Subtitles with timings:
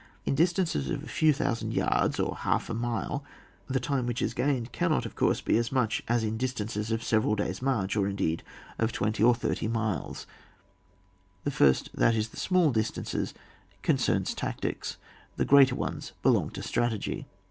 [0.25, 3.23] In distances of a few thousand yards, or a half mile,
[3.67, 7.03] the time which is gained, cannot of course be as much as in distances of
[7.03, 8.41] several days' march, or indeed,
[8.79, 10.25] of twenty or thirty miles;
[11.43, 13.33] the first, that is, the small dis tances,
[13.83, 14.97] concerns tactics,
[15.37, 17.27] the greater ones belong to strategy.